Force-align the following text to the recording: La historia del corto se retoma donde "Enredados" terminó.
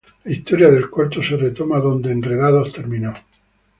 La 0.23 0.31
historia 0.31 0.71
del 0.71 0.89
corto 0.89 1.21
se 1.21 1.37
retoma 1.37 1.77
donde 1.77 2.09
"Enredados" 2.11 2.73
terminó. 2.73 3.13